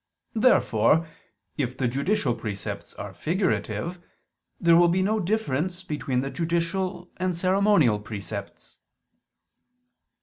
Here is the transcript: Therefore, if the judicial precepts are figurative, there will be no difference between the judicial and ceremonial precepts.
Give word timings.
Therefore, 0.33 1.05
if 1.57 1.77
the 1.77 1.87
judicial 1.87 2.33
precepts 2.33 2.95
are 2.95 3.13
figurative, 3.13 3.99
there 4.59 4.75
will 4.75 4.87
be 4.87 5.03
no 5.03 5.19
difference 5.19 5.83
between 5.83 6.21
the 6.21 6.31
judicial 6.31 7.11
and 7.17 7.37
ceremonial 7.37 7.99
precepts. 7.99 8.77